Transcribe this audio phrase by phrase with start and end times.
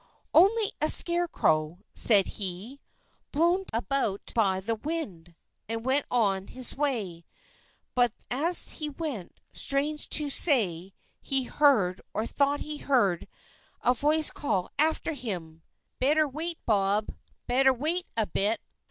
[0.33, 2.79] "Only a scarecrow," said he,
[3.31, 5.35] "blown about by the wind,"
[5.69, 7.23] and went on his way.
[7.93, 13.27] But as he went, strange to say, he heard, or thought he heard,
[13.81, 15.61] a voice call after him,
[15.99, 17.05] "Better not, Bob!
[17.45, 18.59] Better wait a bit!"